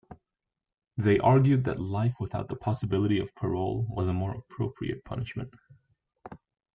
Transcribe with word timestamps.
They 0.97 1.19
argued 1.19 1.65
that 1.65 1.79
life 1.79 2.15
without 2.19 2.47
the 2.49 2.55
possibility 2.55 3.19
of 3.19 3.35
parole 3.35 3.85
was 3.87 4.07
a 4.07 4.13
more 4.13 4.33
appropriate 4.35 5.05
punishment. 5.05 5.53